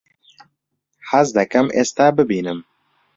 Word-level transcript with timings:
حەز 1.09 1.27
دەکەم 1.37 1.67
ئێستا 1.75 2.07
بیبینم. 2.17 2.59